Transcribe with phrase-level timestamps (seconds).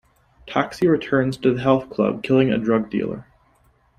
[0.47, 3.27] Toxie returns to the Health Club, killing a drug dealer.